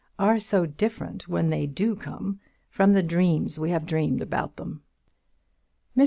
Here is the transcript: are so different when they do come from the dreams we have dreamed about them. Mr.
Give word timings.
are 0.17 0.39
so 0.39 0.65
different 0.65 1.27
when 1.27 1.51
they 1.51 1.67
do 1.67 1.95
come 1.95 2.39
from 2.71 2.93
the 2.93 3.03
dreams 3.03 3.59
we 3.59 3.69
have 3.69 3.85
dreamed 3.85 4.19
about 4.19 4.55
them. 4.55 4.81
Mr. 5.95 5.99